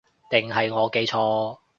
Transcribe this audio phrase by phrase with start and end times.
[0.31, 1.59] 定係我記錯